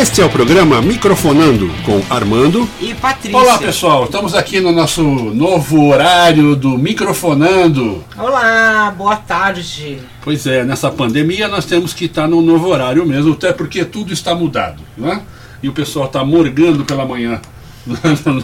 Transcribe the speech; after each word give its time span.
Este 0.00 0.22
é 0.22 0.24
o 0.24 0.30
programa 0.30 0.80
Microfonando 0.80 1.70
com 1.84 2.02
Armando 2.08 2.66
e 2.80 2.94
Patrícia. 2.94 3.38
Olá 3.38 3.58
pessoal, 3.58 4.04
estamos 4.04 4.34
aqui 4.34 4.58
no 4.58 4.72
nosso 4.72 5.02
novo 5.02 5.88
horário 5.88 6.56
do 6.56 6.78
Microfonando. 6.78 8.02
Olá, 8.16 8.94
boa 8.96 9.16
tarde. 9.16 9.98
Pois 10.22 10.46
é, 10.46 10.64
nessa 10.64 10.90
pandemia 10.90 11.48
nós 11.48 11.66
temos 11.66 11.92
que 11.92 12.06
estar 12.06 12.26
no 12.26 12.40
novo 12.40 12.68
horário 12.68 13.04
mesmo, 13.04 13.34
até 13.34 13.52
porque 13.52 13.84
tudo 13.84 14.10
está 14.10 14.34
mudado, 14.34 14.82
né? 14.96 15.20
E 15.62 15.68
o 15.68 15.72
pessoal 15.74 16.06
está 16.06 16.24
morgando 16.24 16.82
pela 16.86 17.04
manhã. 17.04 17.38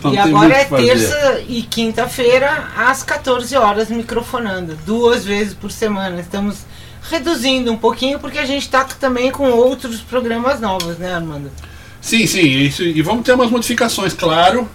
Não 0.03 0.13
e 0.13 0.19
agora 0.19 0.55
é 0.55 0.65
terça 0.65 1.43
e 1.49 1.63
quinta-feira 1.63 2.69
às 2.77 3.03
14 3.03 3.57
horas 3.57 3.89
microfonando, 3.89 4.77
duas 4.85 5.25
vezes 5.25 5.55
por 5.55 5.71
semana. 5.71 6.21
Estamos 6.21 6.67
reduzindo 7.03 7.71
um 7.73 7.77
pouquinho, 7.77 8.19
porque 8.19 8.39
a 8.39 8.45
gente 8.45 8.63
está 8.63 8.85
também 8.85 9.31
com 9.31 9.49
outros 9.51 10.01
programas 10.01 10.61
novos, 10.61 10.99
né, 10.99 11.15
Armando? 11.15 11.51
Sim, 12.01 12.27
sim, 12.27 12.47
isso, 12.47 12.83
e 12.83 13.01
vamos 13.03 13.25
ter 13.25 13.33
umas 13.33 13.51
modificações, 13.51 14.13
claro. 14.13 14.69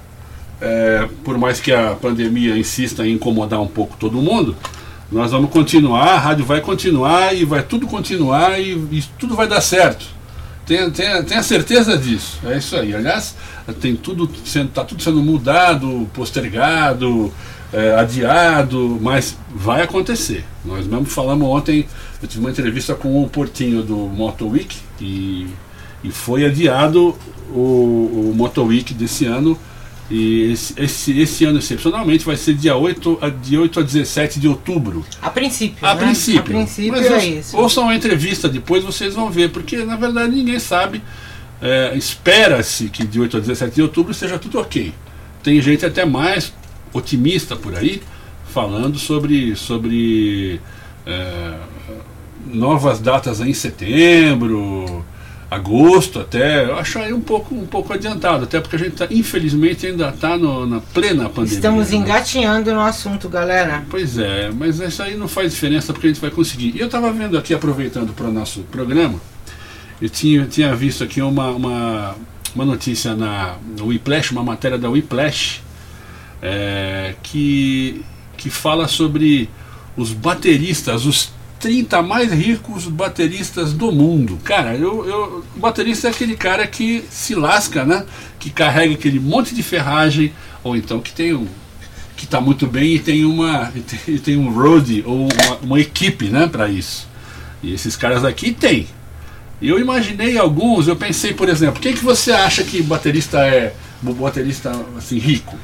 É, 0.59 1.07
por 1.23 1.37
mais 1.37 1.59
que 1.59 1.71
a 1.71 1.95
pandemia 1.95 2.55
insista 2.55 3.05
em 3.05 3.13
incomodar 3.13 3.59
um 3.59 3.67
pouco 3.67 3.97
todo 3.97 4.21
mundo, 4.21 4.55
nós 5.11 5.31
vamos 5.31 5.49
continuar, 5.49 6.13
a 6.13 6.17
rádio 6.17 6.45
vai 6.45 6.61
continuar 6.61 7.35
e 7.35 7.43
vai 7.43 7.63
tudo 7.63 7.87
continuar 7.87 8.59
e, 8.59 8.73
e 8.91 9.03
tudo 9.17 9.35
vai 9.35 9.47
dar 9.47 9.59
certo. 9.59 10.05
Tenha, 10.65 10.89
tenha, 10.89 11.23
tenha 11.23 11.43
certeza 11.43 11.97
disso. 11.97 12.39
É 12.45 12.57
isso 12.57 12.75
aí. 12.75 12.93
Aliás, 12.93 13.35
tem 13.79 13.95
tudo 13.95 14.29
sendo, 14.45 14.69
tá 14.69 14.83
tudo 14.83 15.01
sendo 15.01 15.21
mudado, 15.21 16.09
postergado, 16.13 17.33
é, 17.73 17.95
adiado, 17.95 18.97
mas 19.01 19.37
vai 19.53 19.81
acontecer. 19.81 20.45
Nós 20.63 20.85
mesmo 20.85 21.05
falamos 21.05 21.47
ontem, 21.47 21.87
eu 22.21 22.27
tive 22.27 22.41
uma 22.41 22.51
entrevista 22.51 22.93
com 22.95 23.23
o 23.23 23.29
Portinho 23.29 23.81
do 23.81 23.95
Moto 23.95 24.47
Week 24.47 24.77
e, 24.99 25.47
e 26.03 26.11
foi 26.11 26.45
adiado 26.45 27.15
o, 27.49 28.29
o 28.29 28.33
Moto 28.35 28.63
Week 28.63 28.93
desse 28.93 29.25
ano. 29.25 29.57
E 30.11 30.51
esse, 30.51 30.73
esse, 30.77 31.19
esse, 31.21 31.45
ano, 31.45 31.59
excepcionalmente, 31.59 32.25
vai 32.25 32.35
ser 32.35 32.53
dia 32.53 32.75
8 32.75 33.19
a, 33.21 33.29
de 33.29 33.57
8 33.57 33.79
a 33.79 33.83
17 33.83 34.41
de 34.41 34.47
outubro. 34.49 35.05
A 35.21 35.29
princípio. 35.29 35.77
A 35.87 35.95
né? 35.95 36.01
princípio. 36.01 36.39
A 36.41 36.43
princípio 36.43 36.91
Mas 36.91 37.05
é 37.05 37.25
isso. 37.25 37.55
Ouçam 37.55 37.87
a 37.87 37.95
entrevista 37.95 38.49
depois, 38.49 38.83
vocês 38.83 39.15
vão 39.15 39.31
ver, 39.31 39.51
porque 39.51 39.77
na 39.77 39.95
verdade 39.95 40.35
ninguém 40.35 40.59
sabe. 40.59 41.01
É, 41.61 41.95
Espera-se 41.95 42.89
que 42.89 43.07
de 43.07 43.21
8 43.21 43.37
a 43.37 43.39
17 43.39 43.75
de 43.75 43.81
outubro 43.81 44.13
seja 44.13 44.37
tudo 44.37 44.59
ok. 44.59 44.93
Tem 45.41 45.61
gente 45.61 45.85
até 45.85 46.03
mais 46.03 46.53
otimista 46.91 47.55
por 47.55 47.73
aí, 47.73 48.01
falando 48.49 48.99
sobre, 48.99 49.55
sobre 49.55 50.59
é, 51.05 51.53
novas 52.45 52.99
datas 52.99 53.39
em 53.39 53.53
setembro, 53.53 55.05
agosto 55.51 56.21
até. 56.21 56.63
Eu 56.63 56.77
acho 56.77 56.97
aí 56.97 57.11
um 57.11 57.19
pouco, 57.19 57.53
um 57.53 57.65
pouco 57.65 57.91
adiantado, 57.91 58.45
até 58.45 58.61
porque 58.61 58.77
a 58.77 58.79
gente 58.79 58.95
tá, 58.95 59.07
infelizmente 59.11 59.85
ainda 59.85 60.07
está 60.07 60.37
na 60.37 60.79
plena 60.79 61.27
pandemia. 61.27 61.57
Estamos 61.57 61.91
né? 61.91 61.97
engatinhando 61.97 62.73
no 62.73 62.79
assunto, 62.79 63.27
galera. 63.27 63.83
Pois 63.89 64.17
é, 64.17 64.49
mas 64.49 64.79
isso 64.79 65.03
aí 65.03 65.17
não 65.17 65.27
faz 65.27 65.51
diferença 65.51 65.91
porque 65.91 66.07
a 66.07 66.09
gente 66.09 66.21
vai 66.21 66.31
conseguir. 66.31 66.73
E 66.73 66.79
eu 66.79 66.85
estava 66.85 67.11
vendo 67.11 67.37
aqui, 67.37 67.53
aproveitando 67.53 68.13
para 68.13 68.27
o 68.27 68.31
nosso 68.31 68.61
programa, 68.61 69.19
eu 70.01 70.09
tinha, 70.09 70.45
tinha 70.45 70.73
visto 70.73 71.03
aqui 71.03 71.21
uma, 71.21 71.49
uma, 71.49 72.15
uma 72.55 72.65
notícia 72.65 73.13
na 73.13 73.57
Whiplash, 73.81 74.31
uma 74.31 74.43
matéria 74.43 74.77
da 74.77 74.89
Whiplash, 74.89 75.61
é, 76.41 77.13
que, 77.21 78.05
que 78.37 78.49
fala 78.49 78.87
sobre 78.87 79.49
os 79.97 80.13
bateristas, 80.13 81.05
os 81.05 81.33
30 81.61 82.01
mais 82.01 82.31
ricos 82.31 82.87
bateristas 82.87 83.71
do 83.71 83.91
mundo. 83.91 84.39
Cara, 84.43 84.75
eu, 84.75 85.05
eu, 85.05 85.45
o 85.55 85.59
baterista 85.59 86.07
é 86.07 86.11
aquele 86.11 86.35
cara 86.35 86.65
que 86.65 87.03
se 87.09 87.35
lasca, 87.35 87.85
né? 87.85 88.05
Que 88.39 88.49
carrega 88.49 88.95
aquele 88.95 89.19
monte 89.19 89.53
de 89.53 89.61
ferragem, 89.61 90.33
ou 90.63 90.75
então 90.75 90.99
que 90.99 91.11
tem 91.11 91.33
um. 91.33 91.47
que 92.17 92.25
está 92.25 92.41
muito 92.41 92.65
bem 92.65 92.95
e 92.95 92.99
tem 92.99 93.23
uma. 93.23 93.71
e 93.75 93.81
tem, 93.81 94.17
tem 94.17 94.37
um 94.37 94.51
road 94.51 95.03
ou 95.05 95.27
uma, 95.27 95.57
uma 95.61 95.79
equipe, 95.79 96.29
né, 96.29 96.47
para 96.47 96.67
isso. 96.67 97.07
E 97.61 97.73
esses 97.73 97.95
caras 97.95 98.25
aqui 98.25 98.51
tem. 98.51 98.87
Eu 99.61 99.79
imaginei 99.79 100.39
alguns, 100.39 100.87
eu 100.87 100.95
pensei, 100.95 101.35
por 101.35 101.47
exemplo, 101.47 101.79
quem 101.79 101.93
que 101.93 102.03
você 102.03 102.31
acha 102.31 102.63
que 102.63 102.81
baterista 102.81 103.45
é 103.45 103.75
baterista 104.01 104.71
assim 104.97 105.19
rico? 105.19 105.55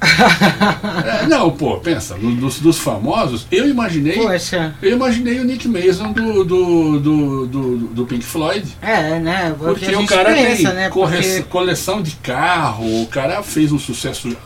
é, 1.22 1.26
não, 1.26 1.50
pô, 1.50 1.78
pensa, 1.78 2.14
dos, 2.14 2.60
dos, 2.60 2.78
famosos, 2.78 3.46
eu 3.50 3.68
imaginei. 3.68 4.14
Poxa. 4.14 4.74
Eu 4.80 4.92
imaginei 4.92 5.40
o 5.40 5.44
Nick 5.44 5.66
Mason 5.66 6.12
do, 6.12 6.44
do, 6.44 7.00
do, 7.00 7.46
do, 7.46 7.76
do 7.88 8.06
Pink 8.06 8.24
Floyd. 8.24 8.76
É, 8.80 9.18
né? 9.18 9.54
Porque, 9.58 9.86
porque 9.86 9.96
o 9.96 10.06
cara 10.06 10.32
pensa, 10.32 10.68
tem 10.68 10.74
né? 10.74 10.88
Porque... 10.88 11.42
coleção 11.42 12.00
de 12.00 12.12
carro, 12.16 13.02
o 13.02 13.06
cara 13.08 13.42
fez 13.42 13.72
um 13.72 13.78
sucesso 13.78 14.36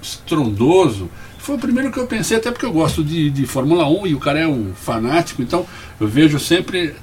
estrondoso. 0.00 1.10
Foi 1.38 1.56
o 1.56 1.58
primeiro 1.58 1.92
que 1.92 1.98
eu 1.98 2.06
pensei, 2.06 2.38
até 2.38 2.50
porque 2.50 2.66
eu 2.66 2.72
gosto 2.72 3.04
de, 3.04 3.30
de 3.30 3.46
Fórmula 3.46 3.86
1 3.88 4.06
e 4.08 4.14
o 4.14 4.18
cara 4.18 4.40
é 4.40 4.46
um 4.46 4.72
fanático, 4.74 5.42
então 5.42 5.66
eu 6.00 6.08
vejo 6.08 6.40
sempre 6.40 6.94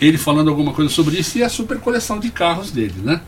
ele 0.00 0.16
falando 0.16 0.48
alguma 0.48 0.72
coisa 0.72 0.90
sobre 0.90 1.18
isso 1.18 1.36
e 1.36 1.42
a 1.42 1.48
super 1.48 1.78
coleção 1.78 2.18
de 2.18 2.30
carros 2.30 2.70
dele, 2.70 2.94
né? 3.02 3.20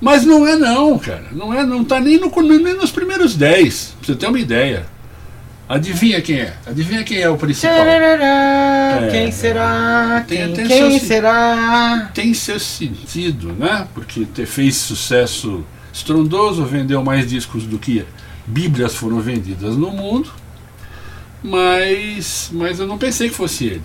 Mas 0.00 0.24
não 0.24 0.46
é 0.46 0.56
não, 0.56 0.98
cara. 0.98 1.24
Não 1.32 1.52
é, 1.52 1.64
não 1.66 1.84
tá 1.84 2.00
nem, 2.00 2.18
no, 2.18 2.30
nem 2.42 2.74
nos 2.74 2.90
primeiros 2.90 3.34
10, 3.34 3.96
pra 3.98 4.06
você 4.06 4.14
ter 4.14 4.26
uma 4.26 4.38
ideia. 4.38 4.86
Adivinha 5.68 6.22
quem 6.22 6.40
é? 6.40 6.54
Adivinha 6.66 7.04
quem 7.04 7.18
é 7.18 7.28
o 7.28 7.36
principal? 7.36 7.74
É, 7.74 9.08
quem 9.10 9.30
será? 9.30 10.24
Tem, 10.26 10.52
quem, 10.54 10.66
quem 10.66 10.98
seu, 10.98 11.06
será? 11.06 12.10
Tem 12.14 12.32
seu 12.32 12.58
sentido, 12.58 13.52
né? 13.52 13.86
Porque 13.92 14.24
ter, 14.24 14.46
fez 14.46 14.76
sucesso 14.76 15.64
estrondoso, 15.92 16.64
vendeu 16.64 17.04
mais 17.04 17.28
discos 17.28 17.64
do 17.64 17.78
que 17.78 18.06
bíblias 18.46 18.94
foram 18.94 19.20
vendidas 19.20 19.76
no 19.76 19.90
mundo. 19.90 20.30
Mas, 21.42 22.48
mas 22.52 22.80
eu 22.80 22.86
não 22.86 22.96
pensei 22.96 23.28
que 23.28 23.34
fosse 23.34 23.66
ele. 23.66 23.82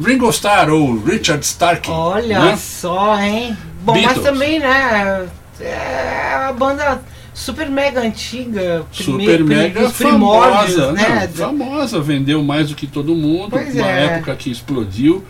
Ringo 0.00 0.30
Starr 0.30 0.70
ou 0.70 1.02
Richard 1.02 1.44
Stark. 1.44 1.90
Olha 1.90 2.38
né? 2.38 2.56
só, 2.56 3.20
hein? 3.20 3.56
Bom, 3.82 3.94
Beatles. 3.94 4.16
mas 4.16 4.24
também, 4.24 4.58
né? 4.58 5.28
É 5.60 6.38
uma 6.44 6.52
banda 6.52 7.02
super 7.34 7.68
mega 7.68 8.00
antiga, 8.00 8.84
super 8.90 9.42
mega 9.44 9.88
famosa, 9.90 10.92
né? 10.92 11.28
Não, 11.36 11.46
famosa, 11.46 12.00
vendeu 12.00 12.42
mais 12.42 12.68
do 12.68 12.74
que 12.74 12.86
todo 12.86 13.14
mundo, 13.14 13.50
pois 13.50 13.74
uma 13.74 13.90
é. 13.90 14.04
época 14.04 14.34
que 14.36 14.50
explodiu. 14.50 15.24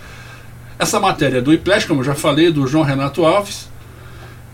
Essa 0.78 0.98
matéria 0.98 1.40
do 1.40 1.52
Iplash, 1.52 1.84
como 1.84 2.00
eu 2.00 2.04
já 2.04 2.14
falei, 2.14 2.50
do 2.50 2.66
João 2.66 2.84
Renato 2.84 3.24
Alves, 3.24 3.70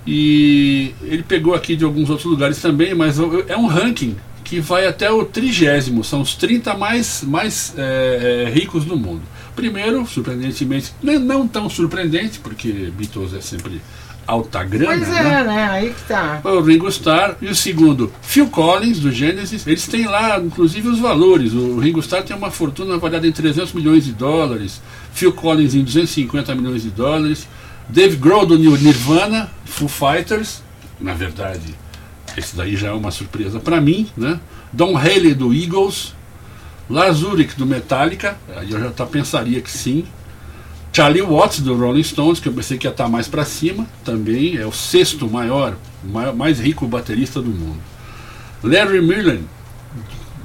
e 0.07 0.95
ele 1.03 1.23
pegou 1.23 1.55
aqui 1.55 1.75
de 1.75 1.85
alguns 1.85 2.11
outros 2.11 2.31
lugares 2.31 2.61
também, 2.61 2.95
mas 2.95 3.19
é 3.49 3.57
um 3.57 3.67
ranking 3.67 4.17
que 4.45 4.61
vai 4.61 4.87
até 4.87 5.11
o 5.11 5.25
trigésimo, 5.25 6.03
são 6.03 6.23
os 6.23 6.35
30 6.35 6.75
mais, 6.75 7.23
mais 7.23 7.75
é, 7.77 8.45
é, 8.47 8.51
ricos 8.51 8.85
do 8.85 8.97
mundo. 8.97 9.23
Primeiro, 9.59 10.07
surpreendentemente, 10.07 10.95
não 11.03 11.49
tão 11.49 11.69
surpreendente, 11.69 12.39
porque 12.39 12.93
Beatles 12.97 13.35
é 13.35 13.41
sempre 13.41 13.83
alta 14.25 14.63
grana. 14.63 15.05
Pois 15.05 15.09
é, 15.09 15.23
né? 15.25 15.43
né? 15.43 15.69
Aí 15.69 15.93
que 15.93 16.03
tá. 16.03 16.41
O 16.45 16.61
Ringo 16.61 16.87
Starr. 16.87 17.37
E 17.43 17.49
o 17.49 17.55
segundo, 17.57 18.13
Phil 18.23 18.47
Collins, 18.47 19.01
do 19.01 19.11
Genesis. 19.11 19.67
Eles 19.67 19.85
têm 19.89 20.07
lá, 20.07 20.39
inclusive, 20.39 20.87
os 20.87 21.01
valores. 21.01 21.55
O 21.55 21.77
Ringo 21.81 21.99
Starr 21.99 22.23
tem 22.23 22.37
uma 22.37 22.53
fortuna 22.53 22.95
avaliada 22.95 23.27
em 23.27 23.33
300 23.33 23.73
milhões 23.73 24.05
de 24.05 24.13
dólares. 24.13 24.81
Phil 25.13 25.33
Collins 25.33 25.75
em 25.75 25.83
250 25.83 26.55
milhões 26.55 26.85
de 26.85 26.91
dólares. 26.91 27.49
Dave 27.89 28.15
Grohl, 28.15 28.47
do 28.47 28.57
Nirvana. 28.57 29.51
Foo 29.65 29.89
Fighters. 29.89 30.63
Na 31.01 31.15
verdade, 31.15 31.75
esse 32.37 32.55
daí 32.55 32.77
já 32.77 32.91
é 32.91 32.93
uma 32.93 33.11
surpresa 33.11 33.59
para 33.59 33.81
mim, 33.81 34.07
né? 34.17 34.39
Don 34.73 34.97
Haley, 34.97 35.35
do 35.35 35.53
Eagles. 35.53 36.17
Lars 36.89 37.23
Ulrich, 37.23 37.57
do 37.57 37.67
Metallica. 37.67 38.37
Aí 38.57 38.71
eu 38.71 38.81
já 38.81 38.91
tá, 38.91 39.05
pensaria 39.05 39.61
que 39.61 39.71
sim. 39.71 40.05
Charlie 40.93 41.23
Watts 41.23 41.61
do 41.61 41.77
Rolling 41.77 42.03
Stones, 42.03 42.41
que 42.41 42.49
eu 42.49 42.53
pensei 42.53 42.79
que 42.79 42.87
ia 42.87 42.91
estar 42.91 43.09
mais 43.09 43.29
para 43.29 43.45
cima, 43.45 43.87
também 44.05 44.57
é 44.57 44.67
o 44.67 44.73
sexto 44.73 45.29
maior, 45.29 45.77
maior, 46.03 46.35
mais 46.35 46.59
rico 46.59 46.87
baterista 46.87 47.41
do 47.41 47.51
mundo. 47.51 47.79
Larry 48.65 49.01
Mullen, 49.01 49.45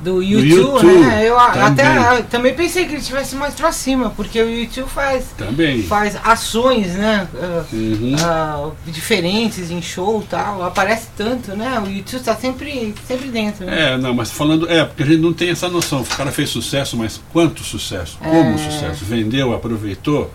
do 0.03 0.21
YouTube, 0.21 0.85
né? 0.85 1.27
Eu 1.27 1.37
também. 1.37 1.63
até 1.63 2.21
também 2.23 2.53
pensei 2.53 2.85
que 2.85 2.91
ele 2.91 2.99
estivesse 2.99 3.35
mais 3.35 3.53
pra 3.53 3.71
cima, 3.71 4.09
porque 4.09 4.41
o 4.41 4.49
YouTube 4.49 4.89
faz 4.89 5.27
também. 5.37 5.81
faz 5.83 6.17
ações, 6.23 6.93
né? 6.95 7.27
Uhum. 7.71 8.15
Uh, 8.15 8.73
diferentes 8.85 9.71
em 9.71 9.81
show 9.81 10.21
e 10.21 10.29
tal. 10.29 10.61
Aparece 10.63 11.07
tanto, 11.15 11.55
né? 11.55 11.79
O 11.79 11.89
YouTube 11.89 12.23
tá 12.23 12.35
sempre, 12.35 12.93
sempre 13.07 13.29
dentro. 13.29 13.65
Né? 13.65 13.93
É, 13.93 13.97
não, 13.97 14.13
mas 14.13 14.29
falando. 14.29 14.69
É, 14.69 14.83
porque 14.83 15.03
a 15.03 15.05
gente 15.05 15.21
não 15.21 15.33
tem 15.33 15.49
essa 15.49 15.69
noção. 15.69 16.01
O 16.01 16.05
cara 16.05 16.31
fez 16.31 16.49
sucesso, 16.49 16.97
mas 16.97 17.21
quanto 17.31 17.63
sucesso? 17.63 18.17
Como 18.17 18.55
é... 18.55 18.57
sucesso? 18.57 19.05
Vendeu, 19.05 19.53
aproveitou. 19.53 20.31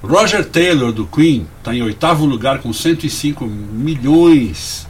Roger 0.00 0.44
Taylor 0.44 0.92
do 0.92 1.04
Queen 1.06 1.46
está 1.58 1.74
em 1.74 1.82
oitavo 1.82 2.24
lugar 2.24 2.60
com 2.60 2.72
105 2.72 3.44
milhões 3.44 4.86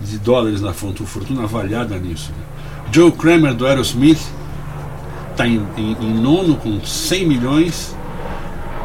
de 0.00 0.18
dólares 0.18 0.62
na 0.62 0.72
fortuna 0.72 1.42
avaliada 1.42 1.98
nisso. 1.98 2.32
Né? 2.32 2.56
Joe 2.90 3.10
Kramer 3.12 3.54
do 3.54 3.66
Aerosmith 3.66 4.20
está 5.30 5.46
em, 5.46 5.66
em, 5.76 5.96
em, 6.00 6.14
nono 6.14 6.56
com 6.56 6.80
100 6.84 7.26
milhões. 7.26 7.94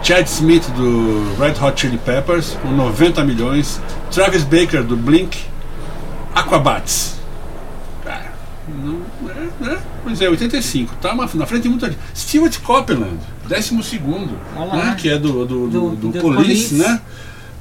Chad 0.04 0.26
Smith 0.28 0.68
do 0.72 1.36
Red 1.40 1.64
Hot 1.64 1.80
Chili 1.80 1.98
Peppers 1.98 2.58
com 2.62 2.70
90 2.70 3.24
milhões. 3.24 3.80
Travis 4.12 4.44
Baker 4.44 4.84
do 4.84 4.98
Blink. 4.98 5.40
Aquabats. 6.34 7.20
Ah, 8.06 8.22
não, 8.68 9.02
é, 9.30 9.64
né? 9.64 9.78
Pois 10.04 10.22
é, 10.22 10.30
85. 10.30 10.96
Tá 10.96 11.16
na 11.16 11.46
frente 11.46 11.64
de 11.64 11.70
muita 11.70 11.88
gente. 11.88 12.00
Stewart 12.16 12.58
Copeland, 12.62 13.20
12 13.48 13.84
segundo, 13.84 14.38
né? 14.74 14.96
que 15.00 15.10
é 15.10 15.18
do, 15.18 15.46
do, 15.46 15.68
do, 15.68 15.90
do, 15.90 16.12
do 16.12 16.20
Police, 16.20 16.74
Police, 16.74 16.76
né? 16.76 17.02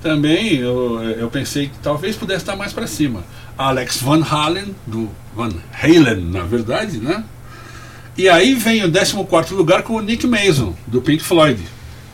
Também 0.03 0.57
eu, 0.57 1.01
eu 1.03 1.31
pensei 1.31 1.69
que 1.69 1.79
talvez 1.83 2.17
pudesse 2.17 2.41
estar 2.41 2.57
mais 2.57 2.73
para 2.73 2.87
cima. 2.87 3.23
Alex 3.57 4.01
Van 4.01 4.25
Halen, 4.25 4.75
do 4.87 5.11
Van 5.35 5.51
Halen, 5.73 6.25
na 6.25 6.43
verdade, 6.43 6.99
né? 6.99 7.23
E 8.17 8.29
aí 8.29 8.55
vem 8.55 8.85
o 8.85 8.93
14 8.93 9.55
lugar 9.55 9.83
com 9.83 9.95
o 9.95 10.01
Nick 10.01 10.27
Mason, 10.27 10.75
do 10.87 11.01
Pink 11.01 11.23
Floyd, 11.23 11.63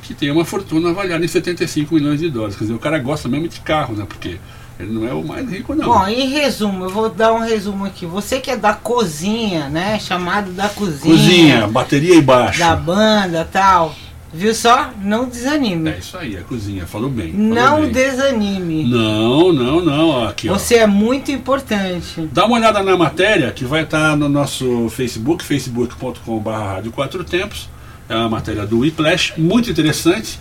que 0.02 0.14
tem 0.14 0.30
uma 0.30 0.44
fortuna 0.44 0.90
avaliada 0.90 1.24
em 1.24 1.28
75 1.28 1.94
milhões 1.94 2.20
de 2.20 2.28
dólares. 2.28 2.56
Quer 2.56 2.64
dizer, 2.64 2.74
o 2.74 2.78
cara 2.78 2.98
gosta 2.98 3.28
mesmo 3.28 3.48
de 3.48 3.60
carro, 3.60 3.94
né? 3.94 4.04
Porque 4.06 4.38
ele 4.78 4.92
não 4.92 5.08
é 5.08 5.12
o 5.12 5.24
mais 5.24 5.48
rico, 5.50 5.74
não. 5.74 5.86
Bom, 5.86 6.06
em 6.06 6.28
resumo, 6.28 6.84
eu 6.84 6.90
vou 6.90 7.08
dar 7.08 7.32
um 7.32 7.40
resumo 7.40 7.84
aqui. 7.84 8.04
Você 8.04 8.40
que 8.40 8.50
é 8.50 8.56
da 8.56 8.74
cozinha, 8.74 9.68
né? 9.68 9.98
Chamado 9.98 10.52
da 10.52 10.68
cozinha. 10.68 11.14
Cozinha, 11.16 11.66
bateria 11.66 12.14
e 12.14 12.20
baixo. 12.20 12.58
Da 12.58 12.76
banda 12.76 13.48
tal. 13.50 13.94
Viu 14.36 14.54
só? 14.54 14.90
Não 15.02 15.26
desanime. 15.30 15.88
É 15.88 15.98
isso 15.98 16.14
aí, 16.18 16.36
a 16.36 16.42
cozinha, 16.42 16.86
falou 16.86 17.08
bem. 17.08 17.32
Falou 17.32 17.54
não 17.54 17.80
bem. 17.80 17.90
desanime. 17.90 18.84
Não, 18.84 19.50
não, 19.50 19.82
não. 19.82 20.28
Aqui, 20.28 20.46
Você 20.46 20.76
ó. 20.76 20.80
é 20.80 20.86
muito 20.86 21.32
importante. 21.32 22.28
Dá 22.30 22.44
uma 22.44 22.56
olhada 22.56 22.82
na 22.82 22.94
matéria 22.98 23.50
que 23.50 23.64
vai 23.64 23.84
estar 23.84 24.14
no 24.14 24.28
nosso 24.28 24.90
Facebook, 24.90 25.42
facebook.com.br 25.42 26.50
Rádio 26.50 26.92
Quatro 26.92 27.24
Tempos. 27.24 27.70
É 28.10 28.14
uma 28.14 28.28
matéria 28.28 28.66
do 28.66 28.80
Whiplash, 28.80 29.32
muito 29.38 29.70
interessante. 29.70 30.38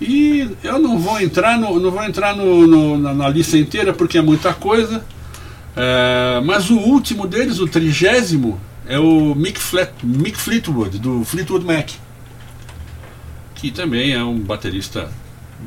E 0.00 0.48
eu 0.62 0.78
não 0.78 0.96
vou 0.96 1.20
entrar, 1.20 1.58
no, 1.58 1.80
não 1.80 1.90
vou 1.90 2.04
entrar 2.04 2.36
no, 2.36 2.64
no 2.64 2.96
na, 2.96 3.12
na, 3.12 3.28
lista 3.28 3.58
inteira 3.58 3.92
porque 3.92 4.18
é 4.18 4.22
muita 4.22 4.54
coisa. 4.54 5.04
É, 5.76 6.40
mas 6.44 6.70
o 6.70 6.78
último 6.78 7.26
deles, 7.26 7.58
o 7.58 7.66
trigésimo, 7.66 8.60
é 8.86 9.00
o 9.00 9.34
Mick, 9.34 9.58
Flat, 9.58 9.90
Mick 10.04 10.38
Fleetwood, 10.38 11.00
do 11.00 11.24
Fleetwood 11.24 11.66
Mac 11.66 11.90
que 13.62 13.70
também 13.70 14.12
é 14.12 14.24
um 14.24 14.40
baterista 14.40 15.08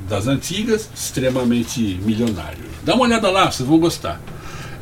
das 0.09 0.27
antigas, 0.27 0.89
extremamente 0.94 1.80
milionário. 2.03 2.65
Dá 2.83 2.94
uma 2.94 3.06
olhada 3.06 3.31
lá, 3.31 3.50
vocês 3.50 3.65
vão 3.68 3.80
gostar. 3.80 4.19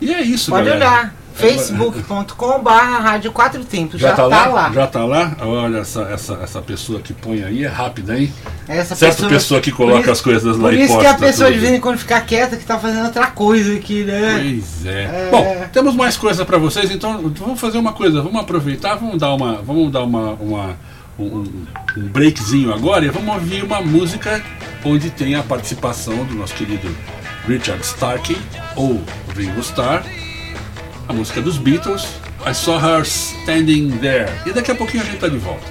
E 0.01 0.12
é 0.12 0.19
isso, 0.24 0.50
Pode 0.50 0.68
galera. 0.68 0.83
olhar. 0.83 1.15
facebook.com.br 1.36 2.69
Rádio 2.69 3.31
Quatro 3.31 3.63
Tempos. 3.63 4.01
Já, 4.01 4.10
já 4.10 4.15
tá, 4.15 4.24
tá 4.24 4.27
lá, 4.27 4.45
lá, 4.48 4.71
Já 4.71 4.88
tá 4.88 5.06
lá? 5.06 5.38
Olha, 5.42 5.77
essa, 5.77 6.01
essa, 6.12 6.39
essa 6.42 6.60
pessoa 6.63 7.01
que 7.01 7.13
põe 7.13 7.44
aí 7.44 7.63
é 7.63 7.68
rápida, 7.68 8.18
hein? 8.18 8.33
Essa 8.68 8.95
Certa 8.95 9.15
pessoa, 9.18 9.30
pessoa 9.30 9.62
que 9.62 9.71
coloca 9.71 10.01
isso, 10.01 10.12
as 10.12 10.21
coisas 10.21 10.57
lá 10.57 10.74
e 10.74 10.77
Por 10.77 10.83
isso 10.83 10.98
que 10.98 11.06
a 11.06 11.13
pessoa 11.13 11.51
de 11.51 11.60
vez 11.60 11.71
em 11.71 11.80
quando 11.80 12.00
fica 12.00 12.19
quieta 12.19 12.57
que 12.57 12.65
tá 12.65 12.80
fazendo 12.80 13.06
outra 13.06 13.27
coisa 13.27 13.75
aqui, 13.75 14.04
né? 14.04 14.39
Pois 14.42 14.88
é. 14.88 15.04
é. 15.04 15.30
Bom, 15.30 15.68
temos 15.71 15.95
mais 15.95 16.18
coisa 16.18 16.44
para 16.44 16.57
vocês, 16.57 16.89
então 16.89 17.31
vamos 17.38 17.60
fazer 17.60 17.77
uma 17.77 17.94
coisa, 17.94 18.24
vamos 18.24 18.42
aproveitar, 18.42 18.95
vamos 18.95 19.19
dar 19.19 19.36
uma. 19.36 19.62
Vamos 19.62 19.92
dar 19.92 20.01
uma, 20.01 20.31
uma 20.31 20.93
um, 21.18 21.65
um 21.98 22.07
breakzinho 22.07 22.74
agora 22.74 23.06
e 23.06 23.10
vamos 23.10 23.33
ouvir 23.36 23.63
uma 23.63 23.81
música 23.81 24.44
onde 24.83 25.10
tem 25.10 25.36
a 25.36 25.44
participação 25.44 26.25
do 26.25 26.36
nosso 26.36 26.54
querido 26.56 26.95
Richard 27.48 27.83
Starkey 27.83 28.38
ou 28.75 29.01
Ringo 29.36 29.60
Starr, 29.62 30.04
a 31.07 31.13
música 31.13 31.42
dos 31.42 31.57
Beatles, 31.57 32.07
I 32.45 32.54
Saw 32.54 32.80
Her 32.80 33.01
Standing 33.01 33.98
There. 33.98 34.31
E 34.45 34.54
daqui 34.54 34.71
a 34.71 34.75
pouquinho 34.75 35.04
a 35.04 35.06
gente 35.06 35.19
tá 35.19 35.27
de 35.27 35.38
volta. 35.38 35.65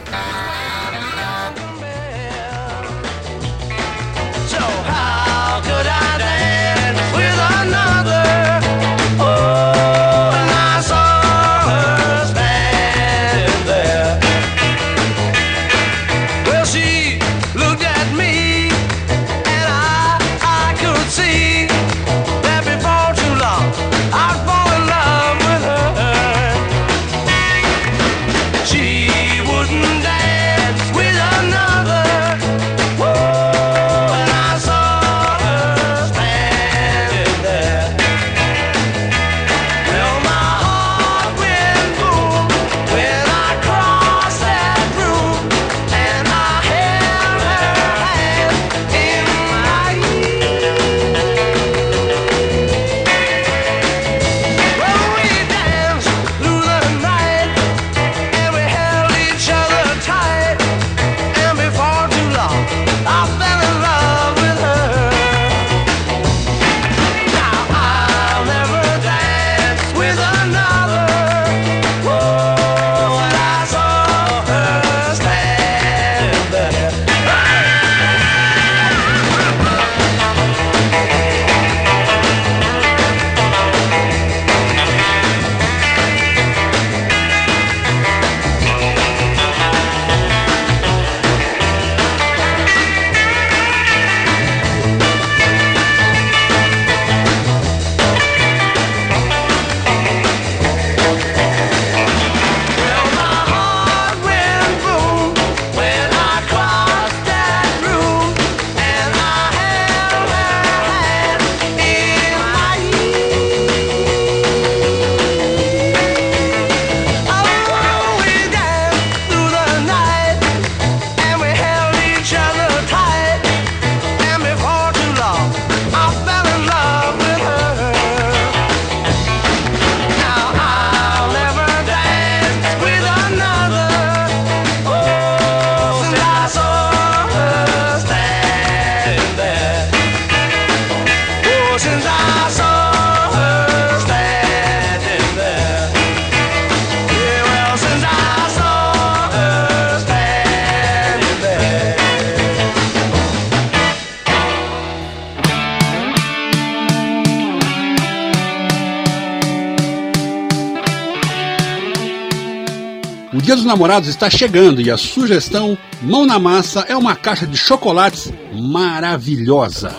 Dia 163.42 163.56
dos 163.56 163.64
Namorados 163.64 164.08
está 164.08 164.30
chegando 164.30 164.80
e 164.80 164.88
a 164.88 164.96
sugestão 164.96 165.76
Mão 166.00 166.25
na 166.25 166.38
Massa 166.38 166.87
é 166.88 166.96
uma 166.96 167.16
caixa 167.16 167.44
de 167.44 167.56
chocolates 167.56 168.32
maravilhosa. 168.54 169.92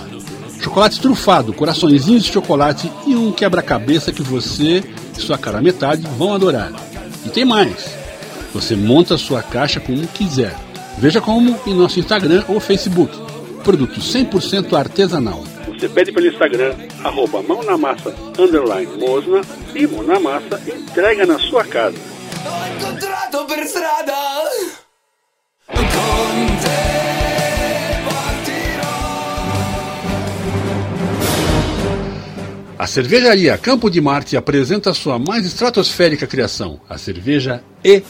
Chocolate 0.61 1.01
trufado, 1.01 1.51
coraçõezinhos 1.51 2.23
de 2.23 2.31
chocolate 2.31 2.89
e 3.05 3.13
um 3.13 3.33
quebra-cabeça 3.33 4.13
que 4.13 4.23
você 4.23 4.81
e 5.17 5.21
sua 5.21 5.37
cara 5.37 5.61
metade 5.61 6.03
vão 6.17 6.33
adorar. 6.33 6.71
E 7.25 7.29
tem 7.29 7.43
mais. 7.43 7.93
Você 8.53 8.77
monta 8.77 9.17
sua 9.17 9.43
caixa 9.43 9.81
como 9.81 10.07
quiser. 10.07 10.55
Veja 10.97 11.19
como 11.19 11.59
em 11.67 11.73
nosso 11.73 11.99
Instagram 11.99 12.45
ou 12.47 12.61
Facebook. 12.61 13.13
Produto 13.61 13.99
100% 13.99 14.71
artesanal. 14.71 15.43
Você 15.67 15.89
pede 15.89 16.13
pelo 16.13 16.27
Instagram, 16.27 16.75
arroba 17.03 17.41
mão 17.41 17.61
na 17.61 17.77
massa, 17.77 18.15
underline 18.39 18.89
mosna 18.97 19.41
e 19.75 19.85
mão 19.85 20.01
na 20.01 20.17
massa 20.17 20.61
entrega 20.65 21.25
na 21.25 21.37
sua 21.39 21.65
casa. 21.65 22.12
A 32.83 32.85
cervejaria 32.85 33.57
Campo 33.57 33.89
de 33.89 34.01
Marte 34.01 34.35
apresenta 34.35 34.93
sua 34.93 35.17
mais 35.17 35.45
estratosférica 35.45 36.27
criação, 36.27 36.81
a 36.89 36.97
cerveja 36.97 37.63
ET, 37.81 38.03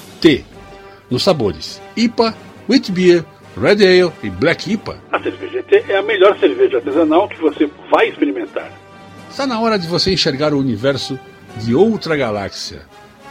nos 1.12 1.22
sabores 1.22 1.80
IPA, 1.96 2.36
Wheat 2.68 2.92
Beer, 2.92 3.24
Red 3.56 3.86
Ale 3.86 4.12
e 4.24 4.32
Black 4.32 4.74
IPA. 4.74 5.00
A 5.12 5.22
cerveja 5.22 5.60
ET 5.60 5.88
é 5.88 5.96
a 5.96 6.02
melhor 6.02 6.40
cerveja 6.40 6.78
artesanal 6.78 7.30
que 7.30 7.40
você 7.40 7.70
vai 7.92 8.10
experimentar. 8.10 8.72
Está 9.30 9.46
na 9.46 9.60
hora 9.60 9.78
de 9.78 9.88
você 9.88 10.12
enxergar 10.12 10.56
o 10.56 10.60
universo 10.60 11.20
de 11.58 11.76
outra 11.76 12.16
galáxia. 12.16 12.82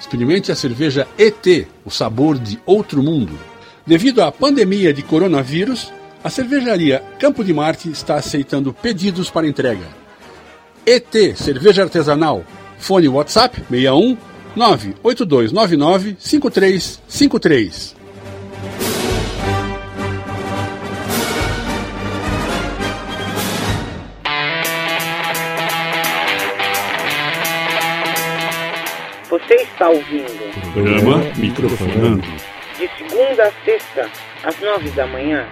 Experimente 0.03 0.51
a 0.51 0.57
cerveja 0.57 1.07
ET, 1.17 1.69
o 1.85 1.91
sabor 1.91 2.37
de 2.37 2.61
outro 2.67 3.01
mundo. 3.05 3.39
Devido 3.87 4.21
à 4.21 4.33
pandemia 4.33 4.93
de 4.93 5.01
coronavírus, 5.01 5.93
a 6.25 6.29
cervejaria 6.29 7.01
Campo 7.21 7.45
de 7.45 7.55
Marte 7.55 7.89
está 7.89 8.17
aceitando 8.17 8.75
pedidos 8.75 9.31
para 9.31 9.47
entrega. 9.47 9.87
ET 10.85 11.37
Cerveja 11.37 11.85
Artesanal. 11.85 12.45
Fone 12.79 13.09
WhatsApp 13.09 13.63
61 13.71 14.19
98299 14.57 16.17
5353. 16.19 18.02
Você 29.53 29.65
está 29.65 29.91
ouvindo. 29.91 30.73
Programa 30.73 31.19
Microfonando. 31.37 32.23
De 32.79 32.89
segunda 32.97 33.43
a 33.43 33.53
sexta, 33.63 34.11
às 34.43 34.59
nove 34.59 34.89
da 34.93 35.07
manhã. 35.07 35.47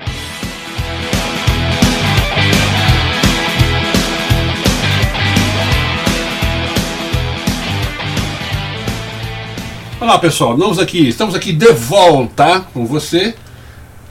Olá 10.01 10.19
pessoal, 10.19 10.55
estamos 10.55 10.79
aqui, 10.79 11.07
estamos 11.07 11.35
aqui 11.35 11.53
de 11.53 11.71
volta 11.73 12.63
com 12.73 12.87
você 12.87 13.35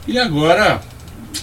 e 0.06 0.20
agora, 0.20 0.80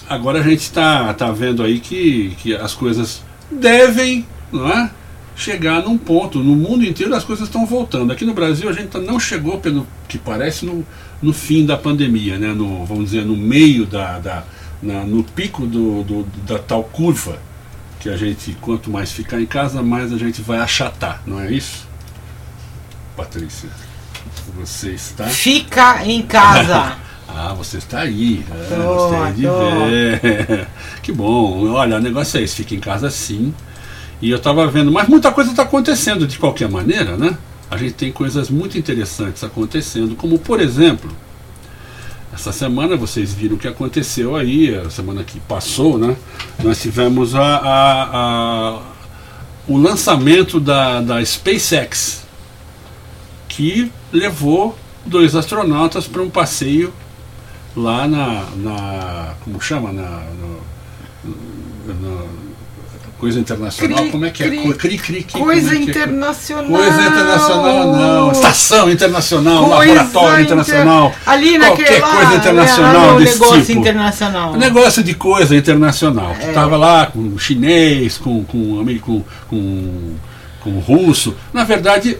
agora 0.08 0.38
a 0.38 0.42
gente 0.42 0.62
está 0.62 1.12
tá 1.12 1.30
vendo 1.30 1.62
aí 1.62 1.80
que, 1.80 2.34
que 2.38 2.56
as 2.56 2.72
coisas 2.72 3.22
devem 3.50 4.26
não 4.50 4.66
é, 4.70 4.90
chegar 5.38 5.84
num 5.84 5.96
ponto, 5.96 6.40
no 6.40 6.56
mundo 6.56 6.84
inteiro 6.84 7.14
as 7.14 7.22
coisas 7.22 7.46
estão 7.46 7.64
voltando. 7.64 8.12
Aqui 8.12 8.24
no 8.24 8.34
Brasil 8.34 8.68
a 8.68 8.72
gente 8.72 8.98
não 8.98 9.20
chegou, 9.20 9.58
pelo 9.58 9.86
que 10.08 10.18
parece, 10.18 10.66
no, 10.66 10.84
no 11.22 11.32
fim 11.32 11.64
da 11.64 11.76
pandemia, 11.76 12.36
né, 12.36 12.48
no, 12.48 12.84
vamos 12.84 13.04
dizer, 13.04 13.24
no 13.24 13.36
meio 13.36 13.86
da, 13.86 14.18
da 14.18 14.44
na, 14.82 15.04
no 15.04 15.22
pico 15.22 15.64
do, 15.64 16.02
do, 16.02 16.22
da 16.44 16.58
tal 16.58 16.82
curva 16.82 17.38
que 18.00 18.08
a 18.08 18.16
gente, 18.16 18.56
quanto 18.60 18.90
mais 18.90 19.12
ficar 19.12 19.40
em 19.40 19.46
casa, 19.46 19.80
mais 19.80 20.12
a 20.12 20.18
gente 20.18 20.42
vai 20.42 20.58
achatar, 20.58 21.22
não 21.24 21.40
é 21.40 21.52
isso? 21.52 21.86
Patrícia. 23.16 23.68
Você 24.56 24.90
está. 24.90 25.24
Fica 25.26 26.04
em 26.04 26.22
casa. 26.22 26.96
ah, 27.28 27.54
você 27.54 27.78
está 27.78 28.00
aí. 28.00 28.44
É, 28.50 28.74
tô, 28.74 28.82
gostei 28.82 29.32
de 29.32 30.20
ver. 30.20 30.68
que 31.02 31.12
bom. 31.12 31.68
Olha, 31.70 31.96
o 31.96 32.00
negócio 32.00 32.38
é 32.38 32.42
esse: 32.42 32.56
fica 32.56 32.74
em 32.74 32.80
casa 32.80 33.10
sim. 33.10 33.52
E 34.20 34.30
eu 34.30 34.36
estava 34.36 34.66
vendo, 34.66 34.90
mas 34.90 35.08
muita 35.08 35.30
coisa 35.30 35.50
está 35.50 35.62
acontecendo 35.62 36.26
de 36.26 36.38
qualquer 36.38 36.68
maneira, 36.68 37.16
né? 37.16 37.36
A 37.70 37.76
gente 37.76 37.92
tem 37.92 38.10
coisas 38.10 38.50
muito 38.50 38.76
interessantes 38.78 39.44
acontecendo, 39.44 40.16
como 40.16 40.38
por 40.38 40.60
exemplo, 40.60 41.10
essa 42.32 42.50
semana 42.52 42.96
vocês 42.96 43.32
viram 43.32 43.56
o 43.56 43.58
que 43.58 43.68
aconteceu 43.68 44.34
aí, 44.34 44.74
a 44.74 44.90
semana 44.90 45.22
que 45.22 45.38
passou, 45.40 45.98
né? 45.98 46.16
Nós 46.62 46.80
tivemos 46.80 47.34
a, 47.34 47.42
a, 47.42 48.02
a 48.02 48.80
o 49.68 49.76
lançamento 49.76 50.58
da, 50.58 51.00
da 51.00 51.24
SpaceX, 51.24 52.24
que 53.48 53.92
levou 54.10 54.76
dois 55.04 55.36
astronautas 55.36 56.06
para 56.06 56.22
um 56.22 56.30
passeio 56.30 56.92
lá 57.76 58.08
na, 58.08 58.44
na 58.56 59.34
como 59.44 59.60
chama 59.60 59.92
na, 59.92 60.22
coisa 63.18 63.40
internacional 63.40 63.98
cri, 63.98 64.10
como 64.10 64.24
é 64.24 64.30
que 64.30 64.44
é? 64.44 64.48
cri, 64.48 64.74
cri, 64.74 64.98
cri, 64.98 65.24
coisa 65.24 65.74
é 65.74 65.78
internacional. 65.78 66.70
Coisa 66.70 67.02
internacional 67.02 67.92
não. 67.92 68.32
Estação 68.32 68.90
internacional 68.90 69.64
coisa 69.64 69.94
laboratório 69.94 70.30
inter... 70.30 70.44
internacional. 70.44 71.14
Ali 71.26 71.58
qualquer 71.58 72.00
naquele, 72.00 72.00
coisa 72.00 72.34
internacional 72.36 73.12
lá, 73.12 73.18
desse 73.18 73.40
negócio 73.40 73.64
tipo. 73.64 73.80
internacional. 73.80 74.56
Negócio 74.56 75.02
de 75.02 75.14
coisa 75.14 75.56
internacional. 75.56 76.36
É. 76.40 76.48
estava 76.48 76.76
lá 76.76 77.06
com 77.06 77.38
chinês 77.38 78.18
com 78.18 78.44
com 78.44 78.84
com, 79.00 79.24
com, 79.48 80.14
com 80.60 80.78
russo. 80.78 81.34
Na 81.52 81.64
verdade 81.64 82.18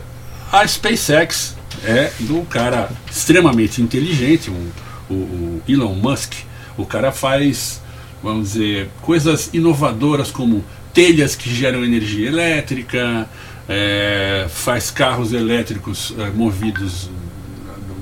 a 0.51 0.67
SpaceX 0.67 1.57
é 1.85 2.11
do 2.21 2.43
cara 2.47 2.89
extremamente 3.11 3.81
inteligente, 3.83 4.51
um, 4.51 4.71
o, 5.11 5.15
o 5.15 5.63
Elon 5.69 5.95
Musk. 5.95 6.33
O 6.77 6.87
cara 6.87 7.13
faz, 7.13 7.83
vamos 8.23 8.53
dizer, 8.53 8.89
coisas 9.03 9.51
inovadoras 9.53 10.31
como 10.31 10.65
telhas 10.99 11.37
que 11.37 11.49
geram 11.49 11.85
energia 11.85 12.27
elétrica, 12.27 13.29
é, 13.69 14.47
faz 14.49 14.91
carros 14.91 15.33
elétricos 15.33 16.13
é, 16.19 16.29
movidos 16.31 17.09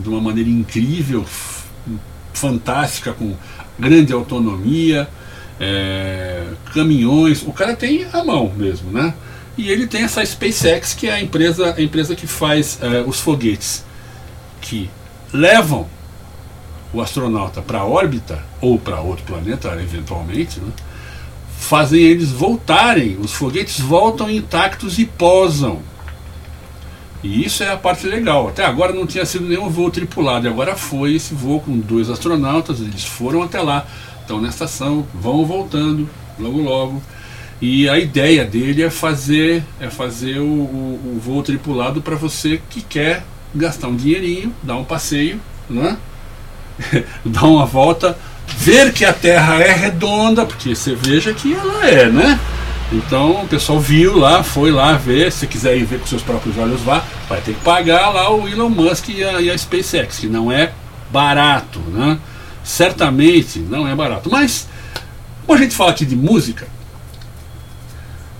de 0.02 0.08
uma 0.08 0.18
maneira 0.18 0.48
incrível, 0.48 1.22
fantástica, 2.32 3.12
com 3.12 3.36
grande 3.78 4.14
autonomia, 4.14 5.06
é, 5.60 6.44
caminhões. 6.72 7.42
O 7.42 7.52
cara 7.52 7.76
tem 7.76 8.06
a 8.10 8.24
mão 8.24 8.50
mesmo, 8.56 8.90
né? 8.90 9.12
E 9.58 9.68
ele 9.68 9.86
tem 9.86 10.04
essa 10.04 10.24
SpaceX, 10.24 10.94
que 10.94 11.06
é 11.06 11.12
a 11.12 11.20
empresa, 11.20 11.74
a 11.76 11.82
empresa 11.82 12.16
que 12.16 12.26
faz 12.26 12.78
uh, 12.80 13.06
os 13.06 13.20
foguetes 13.20 13.84
que 14.62 14.88
levam 15.34 15.86
o 16.94 17.02
astronauta 17.02 17.60
para 17.60 17.84
órbita 17.84 18.42
ou 18.58 18.78
para 18.78 19.00
outro 19.00 19.24
planeta, 19.26 19.68
eventualmente, 19.82 20.60
né, 20.60 20.72
fazem 21.58 22.00
eles 22.00 22.30
voltarem. 22.30 23.18
Os 23.20 23.32
foguetes 23.32 23.80
voltam 23.80 24.30
intactos 24.30 24.98
e 24.98 25.04
posam. 25.04 25.80
E 27.22 27.44
isso 27.44 27.62
é 27.62 27.72
a 27.72 27.76
parte 27.76 28.06
legal. 28.06 28.48
Até 28.48 28.64
agora 28.64 28.92
não 28.92 29.06
tinha 29.06 29.24
sido 29.24 29.46
nenhum 29.46 29.68
voo 29.68 29.90
tripulado, 29.90 30.46
e 30.46 30.50
agora 30.50 30.76
foi 30.76 31.14
esse 31.14 31.34
voo 31.34 31.60
com 31.60 31.76
dois 31.78 32.08
astronautas. 32.08 32.80
Eles 32.80 33.04
foram 33.04 33.42
até 33.42 33.60
lá, 33.60 33.86
estão 34.20 34.40
na 34.40 34.48
estação, 34.48 35.06
vão 35.14 35.44
voltando 35.44 36.08
logo 36.38 36.60
logo. 36.60 37.02
E 37.60 37.88
a 37.88 37.98
ideia 37.98 38.44
dele 38.44 38.82
é 38.82 38.90
fazer, 38.90 39.64
é 39.80 39.88
fazer 39.88 40.38
o, 40.38 40.44
o, 40.44 41.16
o 41.16 41.20
voo 41.20 41.42
tripulado 41.42 42.02
para 42.02 42.14
você 42.14 42.60
que 42.68 42.82
quer 42.82 43.24
gastar 43.54 43.88
um 43.88 43.96
dinheirinho, 43.96 44.54
dar 44.62 44.76
um 44.76 44.84
passeio, 44.84 45.40
né? 45.68 45.96
dar 47.24 47.44
uma 47.44 47.64
volta, 47.64 48.18
ver 48.48 48.92
que 48.92 49.04
a 49.04 49.12
Terra 49.12 49.60
é 49.60 49.72
redonda, 49.72 50.44
porque 50.44 50.74
você 50.74 50.94
veja 50.94 51.32
que 51.32 51.54
ela 51.54 51.86
é, 51.86 52.06
né? 52.06 52.40
Então 52.92 53.42
o 53.42 53.48
pessoal 53.48 53.80
viu 53.80 54.16
lá, 54.16 54.42
foi 54.42 54.70
lá 54.70 54.92
ver, 54.92 55.32
se 55.32 55.46
quiser 55.46 55.76
ir 55.76 55.84
ver 55.84 55.98
com 55.98 56.06
seus 56.06 56.22
próprios 56.22 56.56
olhos, 56.56 56.80
vá, 56.80 57.04
vai 57.28 57.40
ter 57.40 57.54
que 57.54 57.60
pagar 57.60 58.10
lá 58.10 58.30
o 58.32 58.48
Elon 58.48 58.68
Musk 58.68 59.08
e 59.08 59.24
a, 59.24 59.40
e 59.40 59.50
a 59.50 59.58
SpaceX, 59.58 60.18
que 60.18 60.28
não 60.28 60.52
é 60.52 60.72
barato, 61.10 61.80
né? 61.80 62.18
Certamente 62.62 63.58
não 63.58 63.86
é 63.86 63.94
barato. 63.94 64.30
Mas, 64.30 64.68
como 65.44 65.58
a 65.58 65.62
gente 65.62 65.74
fala 65.74 65.90
aqui 65.90 66.04
de 66.04 66.16
música, 66.16 66.68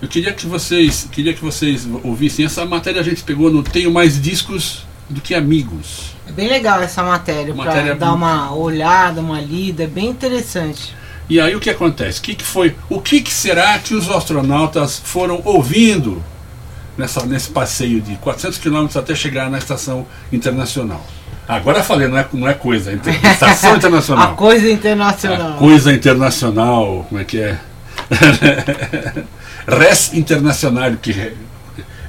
eu 0.01 0.07
queria 0.07 0.31
que 0.31 0.45
vocês, 0.45 1.07
queria 1.11 1.33
que 1.33 1.41
vocês 1.41 1.87
ouvissem 2.03 2.45
essa 2.45 2.65
matéria 2.65 3.01
a 3.01 3.03
gente 3.03 3.23
pegou 3.23 3.51
no 3.51 3.63
Tenho 3.63 3.91
Mais 3.91 4.21
Discos 4.21 4.86
do 5.09 5.21
que 5.21 5.33
Amigos. 5.33 6.15
É 6.27 6.31
bem 6.31 6.47
legal 6.47 6.81
essa 6.81 7.03
matéria, 7.03 7.53
matéria 7.53 7.95
para 7.95 8.07
dar 8.07 8.13
uma 8.13 8.53
olhada, 8.53 9.21
uma 9.21 9.39
lida, 9.39 9.83
é 9.83 9.87
bem 9.87 10.07
interessante. 10.07 10.95
E 11.29 11.39
aí 11.39 11.55
o 11.55 11.59
que 11.59 11.69
acontece? 11.69 12.19
O 12.19 12.23
que, 12.23 12.35
que 12.35 12.43
foi? 12.43 12.75
O 12.89 13.01
que, 13.01 13.21
que 13.21 13.33
será 13.33 13.77
que 13.79 13.93
os 13.93 14.09
astronautas 14.09 15.01
foram 15.03 15.41
ouvindo 15.43 16.23
nessa, 16.97 17.25
nesse 17.25 17.49
passeio 17.49 18.01
de 18.01 18.15
400 18.17 18.57
quilômetros 18.57 18.97
até 18.97 19.13
chegar 19.13 19.49
na 19.49 19.57
estação 19.57 20.05
internacional? 20.31 21.05
Agora 21.47 21.81
falei, 21.81 22.07
não 22.07 22.17
é, 22.17 22.27
não 22.33 22.47
é 22.47 22.53
coisa, 22.53 22.91
é 22.91 22.95
estação 23.31 23.75
internacional. 23.75 24.33
A 24.33 24.35
coisa 24.35 24.69
internacional. 24.69 25.53
A 25.53 25.57
coisa 25.57 25.93
internacional, 25.93 27.05
como 27.07 27.21
é 27.21 27.23
que 27.23 27.39
é? 27.39 27.57
res 29.67 30.13
internacional, 30.13 30.91
que 31.01 31.33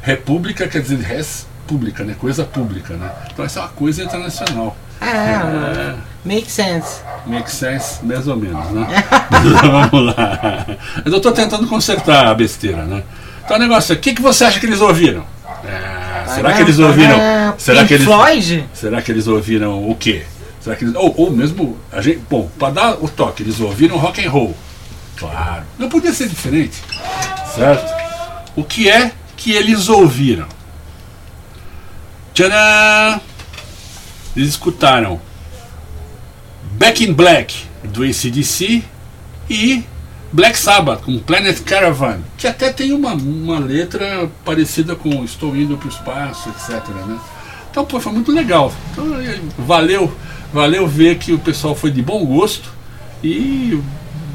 república 0.02 0.68
quer 0.68 0.82
dizer 0.82 0.98
res 0.98 1.47
pública, 1.68 2.02
né? 2.02 2.16
Coisa 2.18 2.44
pública, 2.44 2.94
né? 2.94 3.10
Então 3.30 3.44
essa 3.44 3.60
é 3.60 3.62
uma 3.62 3.68
coisa 3.68 4.02
internacional. 4.02 4.74
É, 5.00 5.06
é 5.06 5.94
make 6.24 6.50
sense. 6.50 7.00
Make 7.26 7.50
sense, 7.50 8.04
mais 8.04 8.26
ou 8.26 8.36
menos, 8.36 8.70
né? 8.70 8.86
Vamos 9.90 10.16
lá. 10.16 10.66
Eu 11.04 11.16
estou 11.16 11.30
tentando 11.30 11.66
consertar 11.66 12.26
a 12.26 12.34
besteira, 12.34 12.84
né? 12.84 13.04
Então 13.44 13.56
o 13.56 13.60
negócio 13.60 13.92
é, 13.92 13.96
o 13.96 14.00
que, 14.00 14.14
que 14.14 14.22
você 14.22 14.44
acha 14.44 14.58
que 14.58 14.66
eles 14.66 14.80
ouviram? 14.80 15.24
É, 15.64 16.28
será 16.28 16.54
que 16.54 16.62
eles 16.62 16.78
ouviram? 16.78 17.18
Será 17.58 17.84
que 17.84 17.94
eles, 17.94 18.06
Floyd? 18.06 18.68
Será 18.72 19.02
que 19.02 19.12
eles 19.12 19.26
ouviram 19.26 19.88
o 19.88 19.94
quê? 19.94 20.24
Será 20.60 20.74
que 20.74 20.84
eles, 20.84 20.94
ou, 20.94 21.14
ou 21.16 21.30
mesmo 21.30 21.78
a 21.92 22.00
gente, 22.00 22.20
bom, 22.28 22.50
para 22.58 22.72
dar 22.72 23.04
o 23.04 23.08
toque, 23.08 23.42
eles 23.42 23.60
ouviram 23.60 23.96
rock 23.96 24.24
and 24.24 24.30
roll. 24.30 24.56
Claro. 25.16 25.64
Não 25.78 25.88
podia 25.88 26.12
ser 26.12 26.28
diferente. 26.28 26.76
Certo? 27.54 27.92
O 28.56 28.64
que 28.64 28.88
é 28.88 29.12
que 29.36 29.52
eles 29.52 29.88
ouviram? 29.88 30.46
Eles 34.36 34.50
escutaram 34.50 35.20
Back 36.72 37.04
in 37.04 37.12
Black 37.12 37.64
do 37.82 38.04
ACDC 38.04 38.84
e 39.50 39.84
Black 40.32 40.58
Sabbath 40.58 41.02
com 41.02 41.18
Planet 41.18 41.58
Caravan, 41.62 42.20
que 42.36 42.46
até 42.46 42.72
tem 42.72 42.92
uma, 42.92 43.14
uma 43.14 43.58
letra 43.58 44.30
parecida 44.44 44.94
com 44.94 45.24
Estou 45.24 45.56
indo 45.56 45.76
para 45.76 45.86
o 45.86 45.90
espaço, 45.90 46.48
etc. 46.50 46.86
Né? 47.06 47.18
Então, 47.70 47.84
pô, 47.84 47.98
foi 47.98 48.12
muito 48.12 48.30
legal. 48.30 48.72
Então, 48.92 49.06
valeu, 49.58 50.14
valeu 50.52 50.86
ver 50.86 51.18
que 51.18 51.32
o 51.32 51.38
pessoal 51.38 51.74
foi 51.74 51.90
de 51.90 52.02
bom 52.02 52.24
gosto 52.24 52.70
e 53.24 53.80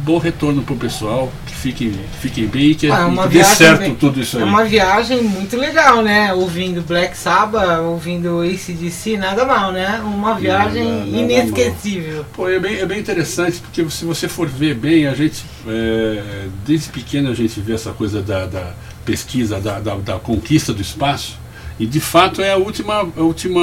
bom 0.04 0.18
retorno 0.18 0.62
para 0.64 0.74
o 0.74 0.78
pessoal, 0.78 1.32
que 1.48 1.54
fiquem, 1.56 1.94
fiquem 2.22 2.46
bem 2.46 2.72
e 2.72 2.76
que, 2.76 2.92
Ah, 2.92 3.08
é 3.10 3.22
que 3.24 3.30
dê 3.30 3.44
certo 3.44 3.80
bem- 3.80 3.96
tudo 3.96 4.20
isso 4.20 4.36
aí. 4.38 4.44
É 4.44 4.46
uma 4.46 4.66
viagem 4.66 5.24
muito 5.24 5.56
legal, 5.56 6.02
né? 6.02 6.34
Ouvindo 6.34 6.82
Black 6.82 7.18
Sabbath, 7.18 7.80
ouvindo 7.80 8.42
ACDC, 8.42 9.18
nada 9.18 9.46
mal, 9.46 9.72
né? 9.72 10.02
Uma 10.04 10.36
viagem 10.36 10.84
Nada- 10.84 11.06
nada 11.06 11.18
inesquecível. 11.18 12.26
Pô, 12.34 12.50
é 12.50 12.60
bem, 12.60 12.80
é 12.80 12.86
bem 12.86 13.00
interessante, 13.00 13.60
porque 13.60 13.90
se 13.90 14.04
você 14.04 14.28
for 14.28 14.48
ver 14.48 14.76
bem, 14.76 15.08
a 15.08 15.14
gente, 15.16 15.44
é, 15.68 16.48
desde 16.66 16.90
pequeno 16.90 17.30
a 17.32 17.34
gente 17.34 17.60
vê 17.62 17.74
essa 17.74 17.92
coisa 17.94 18.22
da, 18.22 18.46
da 18.46 18.74
pesquisa, 19.06 19.60
da, 19.62 19.80
da, 19.80 19.96
da 19.96 20.20
conquista 20.20 20.74
do 20.74 20.82
espaço, 20.82 21.38
e 21.80 21.86
de 21.86 22.00
fato 22.02 22.42
é 22.42 22.52
a 22.52 22.58
última, 22.58 22.96
a 23.18 23.22
última 23.22 23.62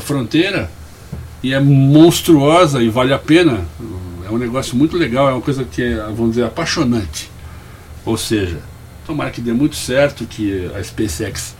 fronteira, 0.00 0.70
e 1.42 1.52
é 1.52 1.60
monstruosa 1.60 2.82
e 2.82 2.88
vale 2.88 3.12
a 3.12 3.18
pena. 3.18 3.60
É 4.32 4.34
um 4.34 4.38
negócio 4.38 4.74
muito 4.74 4.96
legal, 4.96 5.28
é 5.28 5.32
uma 5.32 5.42
coisa 5.42 5.62
que 5.62 5.82
é, 5.82 5.96
vamos 5.96 6.30
dizer, 6.30 6.44
apaixonante. 6.44 7.30
Ou 8.04 8.16
seja, 8.16 8.60
tomara 9.06 9.30
que 9.30 9.42
dê 9.42 9.52
muito 9.52 9.76
certo, 9.76 10.24
que 10.24 10.70
a 10.74 10.82
SpaceX 10.82 11.54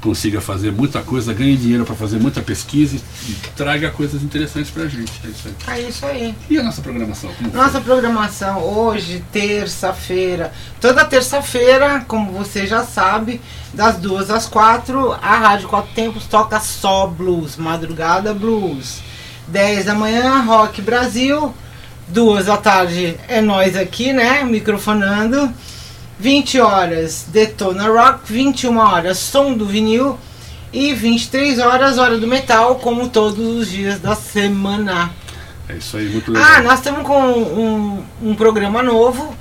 consiga 0.00 0.40
fazer 0.40 0.72
muita 0.72 1.00
coisa, 1.00 1.32
ganhe 1.32 1.56
dinheiro 1.56 1.84
para 1.84 1.94
fazer 1.94 2.18
muita 2.18 2.40
pesquisa 2.40 2.96
e, 2.96 3.32
traga 3.56 3.90
coisas 3.90 4.22
interessantes 4.22 4.70
para 4.70 4.84
a 4.84 4.88
gente. 4.88 5.12
É 5.24 5.28
isso 5.28 5.48
aí. 5.48 5.54
É 5.66 5.88
isso 5.88 6.06
aí. 6.06 6.34
E 6.48 6.58
a 6.58 6.62
nossa 6.62 6.80
programação? 6.80 7.30
Como 7.34 7.50
foi? 7.50 7.60
Nossa 7.60 7.80
programação 7.80 8.62
hoje, 8.62 9.24
terça-feira. 9.32 10.52
Toda 10.80 11.04
terça-feira, 11.04 12.04
como 12.06 12.32
você 12.32 12.66
já 12.66 12.84
sabe, 12.84 13.40
das 13.74 13.96
duas 13.96 14.30
às 14.30 14.46
quatro, 14.46 15.12
a 15.12 15.38
Rádio 15.38 15.68
Quatro 15.68 15.92
Tempos 15.92 16.26
toca 16.26 16.60
só 16.60 17.06
blues, 17.06 17.56
madrugada 17.56 18.32
blues. 18.32 19.00
10 19.48 19.86
da 19.86 19.94
manhã, 19.94 20.40
Rock 20.42 20.80
Brasil. 20.80 21.54
Duas 22.12 22.44
da 22.44 22.58
tarde 22.58 23.16
é 23.26 23.40
nós 23.40 23.74
aqui, 23.74 24.12
né? 24.12 24.44
Microfonando. 24.44 25.50
20 26.20 26.60
horas 26.60 27.24
Detona 27.28 27.88
Rock, 27.88 28.30
21 28.30 28.76
horas 28.76 29.16
Som 29.16 29.54
do 29.54 29.64
Vinil 29.64 30.18
e 30.70 30.92
23 30.92 31.58
horas 31.58 31.96
Hora 31.96 32.18
do 32.18 32.26
Metal, 32.26 32.74
como 32.76 33.08
todos 33.08 33.38
os 33.38 33.70
dias 33.70 33.98
da 33.98 34.14
semana. 34.14 35.10
É 35.66 35.74
isso 35.74 35.96
aí, 35.96 36.06
muito 36.10 36.30
legal. 36.30 36.46
Ah, 36.48 36.60
nós 36.60 36.80
estamos 36.80 37.02
com 37.02 37.18
um, 37.18 38.04
um 38.22 38.34
programa 38.34 38.82
novo 38.82 39.34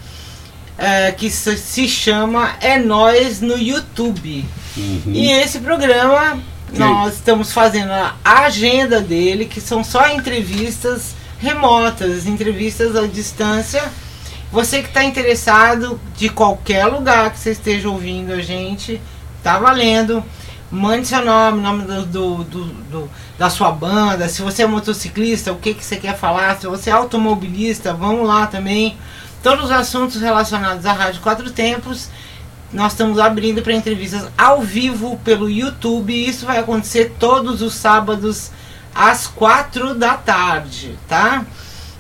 é, 0.77 1.11
que 1.11 1.29
se, 1.29 1.89
chama 1.89 2.55
É 2.61 2.79
Nós 2.79 3.41
no 3.41 3.57
YouTube. 3.57 4.45
Uhum. 4.77 5.11
E 5.11 5.29
esse 5.29 5.59
programa 5.59 6.39
Sim. 6.71 6.79
nós 6.79 7.15
estamos 7.15 7.51
fazendo 7.51 7.91
a 7.91 8.15
agenda 8.23 9.01
dele, 9.01 9.43
que 9.43 9.59
são 9.59 9.83
só 9.83 10.07
entrevistas 10.07 11.19
remotas, 11.41 12.25
entrevistas 12.27 12.95
à 12.95 13.07
distância. 13.07 13.83
Você 14.51 14.81
que 14.81 14.89
está 14.89 15.03
interessado 15.03 15.99
de 16.15 16.29
qualquer 16.29 16.85
lugar 16.85 17.31
que 17.31 17.39
você 17.39 17.51
esteja 17.51 17.89
ouvindo 17.89 18.31
a 18.33 18.41
gente, 18.41 19.01
tá 19.43 19.57
valendo. 19.57 20.23
Mande 20.69 21.07
seu 21.07 21.25
nome, 21.25 21.61
nome 21.61 21.83
do, 21.83 22.05
do- 22.05 22.43
do- 22.45 22.65
do- 22.65 23.09
da 23.37 23.49
sua 23.49 23.71
banda. 23.71 24.29
Se 24.29 24.41
você 24.41 24.63
é 24.63 24.67
motociclista, 24.67 25.51
o 25.51 25.57
que, 25.57 25.73
que 25.73 25.83
você 25.83 25.97
quer 25.97 26.17
falar. 26.17 26.57
Se 26.59 26.67
você 26.67 26.89
é 26.89 26.93
automobilista, 26.93 27.93
vamos 27.93 28.25
lá 28.27 28.47
também. 28.47 28.95
Todos 29.43 29.65
os 29.65 29.71
assuntos 29.71 30.21
relacionados 30.21 30.85
à 30.85 30.93
Rádio 30.93 31.21
Quatro 31.21 31.49
Tempos. 31.51 32.09
Nós 32.71 32.93
estamos 32.93 33.19
abrindo 33.19 33.61
para 33.61 33.73
entrevistas 33.73 34.27
ao 34.37 34.61
vivo 34.61 35.19
pelo 35.25 35.49
YouTube. 35.49 36.13
Isso 36.13 36.45
vai 36.45 36.59
acontecer 36.59 37.15
todos 37.19 37.61
os 37.61 37.73
sábados 37.73 38.49
às 38.93 39.27
quatro 39.27 39.93
da 39.95 40.15
tarde, 40.15 40.97
tá? 41.07 41.45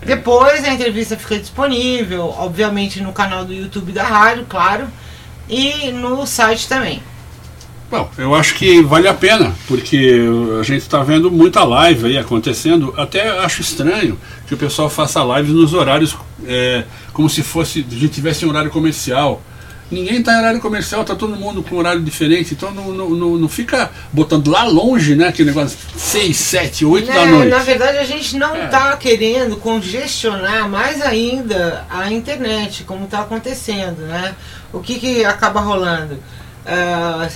Depois 0.05 0.63
a 0.63 0.73
entrevista 0.73 1.15
fica 1.15 1.37
disponível, 1.37 2.33
obviamente 2.37 3.01
no 3.01 3.13
canal 3.13 3.45
do 3.45 3.53
YouTube 3.53 3.91
da 3.91 4.03
rádio, 4.03 4.45
claro, 4.49 4.87
e 5.47 5.91
no 5.91 6.25
site 6.25 6.67
também. 6.67 7.03
Bom, 7.91 8.09
eu 8.17 8.33
acho 8.33 8.55
que 8.55 8.81
vale 8.81 9.07
a 9.07 9.13
pena, 9.13 9.53
porque 9.67 10.21
a 10.57 10.63
gente 10.63 10.81
está 10.81 11.03
vendo 11.03 11.29
muita 11.29 11.61
live 11.65 12.05
aí 12.05 12.17
acontecendo. 12.17 12.93
Até 12.97 13.29
acho 13.39 13.61
estranho 13.61 14.17
que 14.47 14.53
o 14.53 14.57
pessoal 14.57 14.89
faça 14.89 15.21
lives 15.21 15.53
nos 15.53 15.73
horários 15.73 16.15
é, 16.47 16.85
como 17.11 17.29
se 17.29 17.43
fosse 17.43 17.85
a 17.87 17.93
gente 17.93 18.13
tivesse 18.13 18.45
um 18.45 18.49
horário 18.49 18.71
comercial. 18.71 19.41
Ninguém 19.91 20.19
está 20.19 20.33
em 20.33 20.37
horário 20.39 20.61
comercial, 20.61 21.03
tá 21.03 21.13
todo 21.15 21.35
mundo 21.35 21.61
com 21.61 21.75
horário 21.75 22.01
diferente, 22.01 22.53
então 22.53 22.71
não, 22.71 22.93
não, 22.93 23.09
não, 23.09 23.29
não 23.37 23.49
fica 23.49 23.91
botando 24.13 24.47
lá 24.49 24.63
longe, 24.63 25.15
né? 25.15 25.27
Aquele 25.27 25.49
negócio 25.49 25.77
6, 25.97 26.37
7, 26.37 26.85
8 26.85 27.07
da 27.07 27.25
Né, 27.25 27.31
noite. 27.31 27.49
Na 27.49 27.59
verdade, 27.59 27.97
a 27.97 28.05
gente 28.05 28.37
não 28.37 28.55
É. 28.55 28.65
está 28.65 28.95
querendo 28.95 29.57
congestionar 29.57 30.69
mais 30.69 31.01
ainda 31.01 31.85
a 31.89 32.09
internet, 32.11 32.83
como 32.85 33.03
está 33.03 33.19
acontecendo, 33.19 34.03
né? 34.07 34.33
O 34.71 34.79
que, 34.79 34.97
que 34.97 35.25
acaba 35.25 35.59
rolando? 35.59 36.17
Ah, 36.65 37.27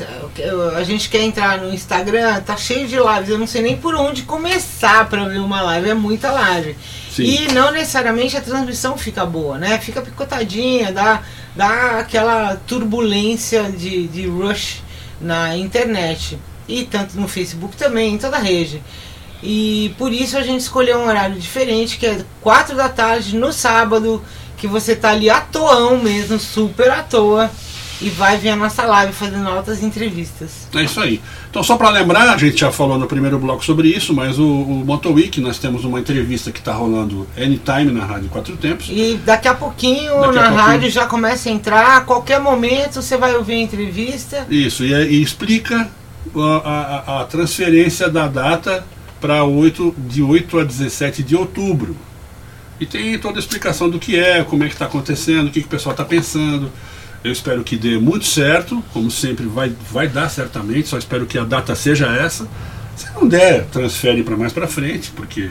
a 0.77 0.83
gente 0.83 1.09
quer 1.09 1.23
entrar 1.23 1.57
no 1.57 1.73
Instagram, 1.73 2.41
tá 2.41 2.55
cheio 2.55 2.87
de 2.87 2.95
lives, 2.95 3.27
eu 3.29 3.39
não 3.39 3.47
sei 3.47 3.61
nem 3.63 3.75
por 3.75 3.95
onde 3.95 4.21
começar 4.21 5.09
para 5.09 5.25
ver 5.27 5.39
uma 5.39 5.61
live, 5.61 5.89
é 5.89 5.93
muita 5.93 6.31
live. 6.31 6.75
Sim. 7.11 7.23
E 7.23 7.51
não 7.53 7.71
necessariamente 7.71 8.37
a 8.37 8.41
transmissão 8.41 8.97
fica 8.97 9.25
boa, 9.25 9.57
né? 9.57 9.79
Fica 9.79 10.01
picotadinha, 10.01 10.91
dá, 10.91 11.21
dá 11.55 11.99
aquela 11.99 12.55
turbulência 12.67 13.63
de, 13.71 14.07
de 14.07 14.27
rush 14.27 14.83
na 15.19 15.55
internet. 15.57 16.37
E 16.67 16.83
tanto 16.83 17.19
no 17.19 17.27
Facebook 17.27 17.77
também, 17.77 18.15
em 18.15 18.17
toda 18.17 18.37
a 18.37 18.41
rede. 18.41 18.81
E 19.41 19.93
por 19.97 20.11
isso 20.11 20.37
a 20.37 20.41
gente 20.41 20.61
escolheu 20.61 20.99
um 20.99 21.07
horário 21.07 21.39
diferente, 21.39 21.97
que 21.97 22.05
é 22.05 22.25
4 22.41 22.75
da 22.75 22.89
tarde 22.89 23.35
no 23.35 23.53
sábado, 23.53 24.23
que 24.57 24.67
você 24.67 24.95
tá 24.95 25.11
ali 25.11 25.29
à 25.29 25.41
toão 25.41 25.97
mesmo, 25.97 26.39
super 26.39 26.89
à 26.89 27.03
toa, 27.03 27.51
e 28.01 28.09
vai 28.09 28.37
ver 28.37 28.49
a 28.49 28.55
nossa 28.55 28.83
live 28.83 29.13
fazendo 29.13 29.47
altas 29.47 29.81
entrevistas. 29.81 30.67
É 30.75 30.83
isso 30.83 30.99
aí. 30.99 31.21
Então, 31.49 31.63
só 31.63 31.77
para 31.77 31.89
lembrar, 31.89 32.29
a 32.29 32.37
gente 32.37 32.59
já 32.59 32.71
falou 32.71 32.97
no 32.99 33.07
primeiro 33.07 33.39
bloco 33.39 33.63
sobre 33.63 33.87
isso, 33.87 34.13
mas 34.13 34.37
o, 34.37 34.45
o 34.45 34.83
Motoweek, 34.85 35.39
nós 35.39 35.57
temos 35.57 35.85
uma 35.85 35.99
entrevista 35.99 36.51
que 36.51 36.59
está 36.59 36.73
rolando 36.73 37.25
anytime 37.37 37.91
na 37.91 38.03
Rádio 38.05 38.27
Quatro 38.29 38.57
Tempos. 38.57 38.87
E 38.89 39.19
daqui 39.25 39.47
a 39.47 39.53
pouquinho 39.53 40.13
Daqui 40.13 40.25
a 40.25 40.31
na 40.33 40.41
pouquinho. 40.49 40.55
rádio 40.67 40.89
já 40.91 41.05
começa 41.05 41.47
a 41.49 41.51
entrar, 41.51 41.97
a 41.97 42.01
qualquer 42.01 42.39
momento 42.39 43.01
você 43.01 43.15
vai 43.17 43.33
ouvir 43.35 43.53
a 43.53 43.59
entrevista. 43.61 44.45
Isso, 44.49 44.83
e, 44.83 44.91
e 44.93 45.21
explica 45.21 45.89
a, 46.35 47.03
a- 47.17 47.21
a 47.21 47.25
transferência 47.25 48.09
da 48.09 48.27
data 48.27 48.85
para 49.21 49.43
8, 49.45 49.95
de 49.97 50.21
8 50.21 50.59
a 50.59 50.63
17 50.65 51.23
de 51.23 51.35
outubro. 51.35 51.95
E 52.79 52.85
tem 52.85 53.17
toda 53.17 53.37
a 53.37 53.39
explicação 53.39 53.89
do 53.89 53.97
que 53.97 54.19
é, 54.19 54.43
como 54.43 54.63
é 54.63 54.67
que 54.67 54.73
está 54.73 54.85
acontecendo, 54.85 55.47
o 55.47 55.49
que, 55.49 55.61
que 55.61 55.65
o 55.67 55.69
pessoal 55.69 55.93
está 55.93 56.03
pensando. 56.03 56.69
Eu 57.25 57.31
espero 57.31 57.63
que 57.63 57.75
dê 57.75 57.97
muito 57.97 58.23
certo, 58.25 58.83
como 58.93 59.09
sempre 59.09 59.47
vai, 59.47 59.73
vai 59.91 60.07
dar 60.07 60.29
certamente, 60.29 60.87
só 60.87 60.97
espero 60.97 61.25
que 61.25 61.39
a 61.39 61.43
data 61.43 61.73
seja 61.75 62.05
essa. 62.05 62.47
Se 62.95 63.07
não 63.15 63.27
der, 63.27 63.65
transfere 63.65 64.21
para 64.23 64.37
mais 64.37 64.53
para 64.53 64.67
frente, 64.67 65.11
porque 65.15 65.49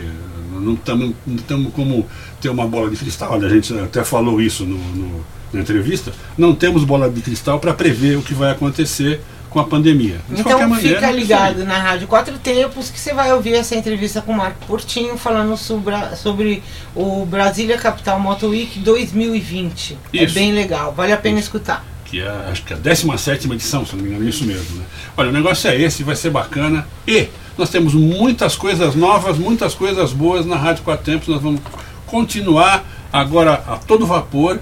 não 0.52 0.74
estamos 0.74 1.72
como 1.74 2.06
ter 2.40 2.48
uma 2.48 2.66
bola 2.66 2.88
de 2.88 2.96
cristal. 2.96 3.32
Olha, 3.32 3.48
a 3.48 3.50
gente 3.50 3.76
até 3.76 4.04
falou 4.04 4.40
isso 4.40 4.64
no, 4.64 4.78
no- 4.78 5.24
na 5.52 5.60
entrevista. 5.60 6.12
Não 6.38 6.54
temos 6.54 6.84
bola 6.84 7.10
de 7.10 7.20
cristal 7.20 7.58
para 7.58 7.74
prever 7.74 8.16
o 8.18 8.22
que 8.22 8.34
vai 8.34 8.52
acontecer 8.52 9.20
com 9.54 9.60
a 9.60 9.64
pandemia. 9.64 10.20
De 10.28 10.40
então 10.40 10.68
maneira, 10.68 11.00
fica 11.00 11.12
ligado 11.12 11.64
na 11.64 11.78
Rádio 11.78 12.08
Quatro 12.08 12.36
Tempos 12.38 12.90
que 12.90 12.98
você 12.98 13.14
vai 13.14 13.32
ouvir 13.32 13.54
essa 13.54 13.76
entrevista 13.76 14.20
com 14.20 14.32
o 14.32 14.36
Marco 14.36 14.66
Portinho 14.66 15.16
falando 15.16 15.56
sobre, 15.56 15.94
sobre 16.16 16.60
o 16.92 17.24
Brasília 17.24 17.78
Capital 17.78 18.18
Moto 18.18 18.48
Week 18.48 18.80
2020. 18.80 19.96
É 20.12 20.24
isso. 20.24 20.36
É 20.36 20.40
bem 20.40 20.52
legal, 20.52 20.92
vale 20.92 21.12
a 21.12 21.16
pena 21.16 21.38
isso. 21.38 21.46
escutar. 21.46 21.84
Que 22.04 22.20
é, 22.20 22.28
acho 22.50 22.64
que 22.64 22.72
é 22.72 22.76
a 22.76 22.80
17 22.80 23.48
edição, 23.52 23.86
se 23.86 23.94
não 23.94 24.02
me 24.02 24.10
engano, 24.10 24.26
é 24.26 24.28
isso 24.28 24.44
mesmo. 24.44 24.76
Né? 24.76 24.84
Olha, 25.16 25.28
o 25.28 25.32
negócio 25.32 25.70
é 25.70 25.80
esse, 25.80 26.02
vai 26.02 26.16
ser 26.16 26.30
bacana. 26.30 26.84
E 27.06 27.28
nós 27.56 27.70
temos 27.70 27.94
muitas 27.94 28.56
coisas 28.56 28.96
novas, 28.96 29.38
muitas 29.38 29.72
coisas 29.72 30.12
boas 30.12 30.44
na 30.44 30.56
Rádio 30.56 30.82
Quatro 30.82 31.04
Tempos. 31.04 31.28
Nós 31.28 31.40
vamos 31.40 31.60
continuar 32.08 32.84
agora 33.12 33.52
a 33.68 33.76
todo 33.76 34.04
vapor 34.04 34.58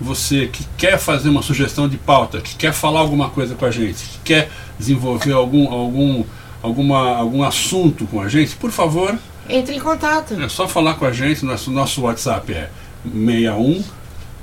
você 0.00 0.46
que 0.46 0.64
quer 0.76 0.98
fazer 0.98 1.28
uma 1.28 1.42
sugestão 1.42 1.88
de 1.88 1.96
pauta, 1.96 2.40
que 2.40 2.56
quer 2.56 2.72
falar 2.72 3.00
alguma 3.00 3.30
coisa 3.30 3.54
com 3.54 3.64
a 3.64 3.70
gente, 3.70 4.04
que 4.04 4.18
quer 4.24 4.50
desenvolver 4.78 5.32
algum, 5.32 5.72
algum, 5.72 6.24
alguma, 6.62 7.16
algum 7.16 7.42
assunto 7.42 8.06
com 8.06 8.20
a 8.20 8.28
gente, 8.28 8.56
por 8.56 8.70
favor. 8.70 9.16
Entre 9.48 9.76
em 9.76 9.80
contato. 9.80 10.34
É 10.40 10.48
só 10.48 10.66
falar 10.66 10.94
com 10.94 11.04
a 11.04 11.12
gente. 11.12 11.44
Nosso, 11.44 11.70
nosso 11.70 12.02
WhatsApp 12.02 12.52
é 12.52 12.70
61 13.04 13.84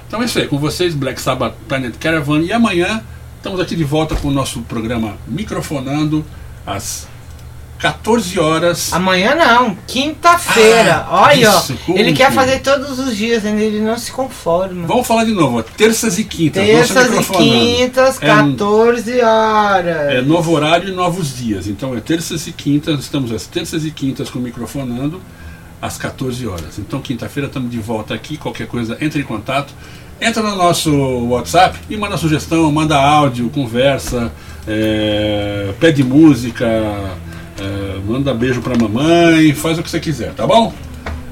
Então 0.08 0.22
é 0.22 0.24
isso 0.24 0.38
aí, 0.38 0.48
com 0.48 0.58
vocês, 0.58 0.94
Black 0.94 1.20
Sabbath 1.20 1.54
Planet 1.68 1.94
Caravan. 1.98 2.40
E 2.40 2.50
amanhã 2.50 3.04
estamos 3.36 3.60
aqui 3.60 3.76
de 3.76 3.84
volta 3.84 4.16
com 4.16 4.28
o 4.28 4.30
nosso 4.30 4.62
programa 4.62 5.18
Microfonando 5.26 6.24
às 6.66 7.06
14 7.78 8.40
horas. 8.40 8.90
Amanhã 8.94 9.34
não, 9.34 9.76
quinta-feira. 9.86 11.06
Ah, 11.06 11.24
Olha, 11.28 11.50
isso, 11.50 11.78
ele 11.88 12.14
quer 12.14 12.32
fazer 12.32 12.60
todos 12.60 12.98
os 12.98 13.14
dias, 13.14 13.44
ele 13.44 13.80
não 13.80 13.98
se 13.98 14.10
conforma. 14.10 14.86
Vamos 14.86 15.06
falar 15.06 15.24
de 15.24 15.32
novo, 15.32 15.62
terças 15.62 16.18
e 16.18 16.24
quintas. 16.24 16.64
Terças 16.64 17.14
e 17.14 17.30
quintas, 17.30 18.18
14 18.18 19.20
é, 19.20 19.24
horas. 19.26 20.14
É 20.14 20.22
novo 20.22 20.52
horário 20.52 20.88
e 20.88 20.92
novos 20.92 21.36
dias. 21.36 21.68
Então 21.68 21.94
é 21.94 22.00
terças 22.00 22.46
e 22.46 22.52
quintas, 22.52 22.98
estamos 23.00 23.30
às 23.30 23.46
terças 23.46 23.84
e 23.84 23.90
quintas 23.90 24.30
com 24.30 24.38
o 24.38 24.42
Microfonando 24.42 25.20
às 25.80 25.96
14 25.96 26.46
horas. 26.46 26.78
Então, 26.78 27.00
quinta-feira 27.00 27.46
estamos 27.46 27.70
de 27.70 27.78
volta 27.78 28.14
aqui. 28.14 28.36
Qualquer 28.36 28.66
coisa, 28.66 28.96
entre 29.00 29.20
em 29.20 29.24
contato. 29.24 29.72
Entra 30.20 30.42
no 30.42 30.56
nosso 30.56 30.90
WhatsApp 31.26 31.78
e 31.88 31.96
manda 31.96 32.16
sugestão, 32.16 32.70
manda 32.72 32.96
áudio, 32.96 33.48
conversa, 33.50 34.32
é, 34.66 35.72
pede 35.78 36.02
música, 36.02 36.66
é, 36.66 38.00
manda 38.04 38.34
beijo 38.34 38.60
pra 38.60 38.76
mamãe, 38.76 39.54
faz 39.54 39.78
o 39.78 39.82
que 39.82 39.88
você 39.88 40.00
quiser, 40.00 40.34
tá 40.34 40.44
bom? 40.44 40.74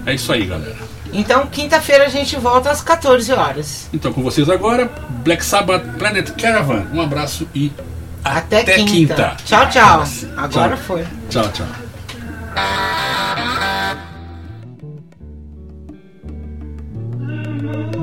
É 0.04 0.14
isso 0.14 0.32
aí, 0.32 0.46
galera. 0.46 0.76
Então, 1.12 1.46
quinta-feira 1.46 2.04
a 2.04 2.08
gente 2.08 2.36
volta 2.36 2.70
às 2.70 2.80
14 2.80 3.32
horas. 3.32 3.88
Então, 3.92 4.12
com 4.12 4.22
vocês 4.22 4.48
agora, 4.48 4.88
Black 5.24 5.44
Sabbath 5.44 5.82
Planet 5.98 6.30
Caravan. 6.30 6.86
Um 6.92 7.00
abraço 7.00 7.48
e 7.52 7.72
até, 8.24 8.60
até 8.60 8.74
quinta. 8.76 8.90
quinta. 8.90 9.36
Tchau, 9.44 9.68
tchau. 9.68 10.04
Agora 10.36 10.76
tchau. 10.76 10.84
foi. 10.84 11.04
Tchau, 11.30 11.48
tchau. 11.52 11.66
Mm-hmm. 17.56 17.95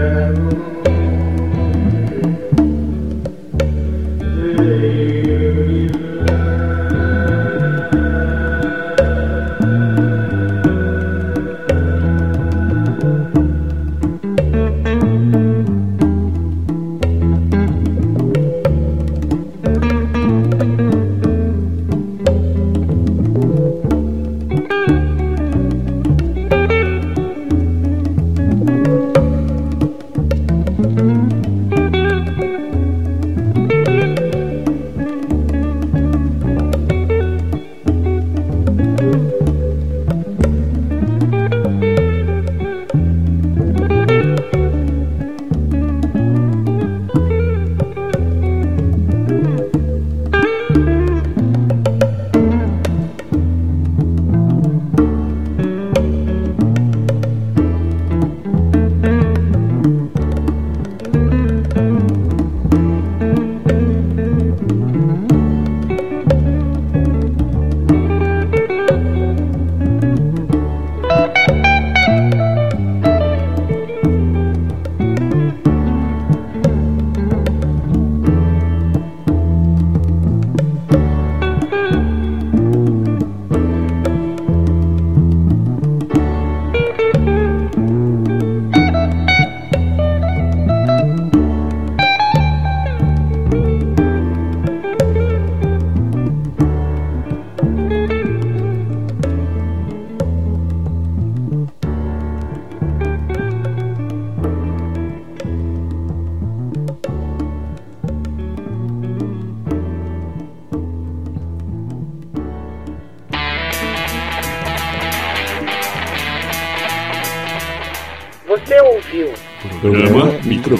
shadow 0.00 0.69